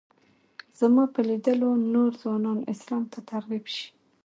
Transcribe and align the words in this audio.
زما 0.79 1.03
په 1.13 1.19
لیدلو 1.27 1.69
نور 1.93 2.11
ځوانان 2.21 2.59
اسلام 2.73 3.03
ته 3.13 3.19
ترغیب 3.31 3.65
شي. 3.75 3.87